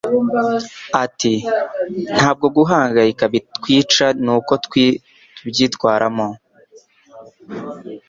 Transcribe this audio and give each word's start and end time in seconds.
Ati: 1.03 1.33
"Ntabwo 2.17 2.45
guhangayika 2.55 3.23
bitwica, 3.33 4.05
ni 4.23 4.29
uko 4.37 4.51
tubyitwaramo." 4.63 6.27